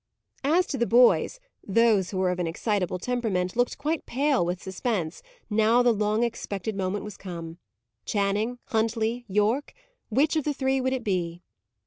[0.43, 4.59] As to the boys, those who were of an excitable temperament, looked quite pale with
[4.63, 7.59] suspense, now the long expected moment was come.
[8.03, 8.57] Channing?
[8.69, 9.25] Huntley?
[9.27, 9.75] Yorke?
[10.09, 11.43] which of the three would it be?